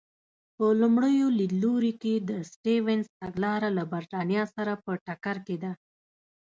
په 0.55 0.65
لومړي 0.81 1.15
لیدلوري 1.39 1.93
کې 2.01 2.13
د 2.29 2.31
سټیونز 2.51 3.05
تګلاره 3.21 3.69
له 3.77 3.83
برېټانیا 3.91 4.43
سره 4.55 4.73
په 4.83 4.91
ټکر 5.05 5.37
کې 5.45 5.57
ده. 5.63 5.71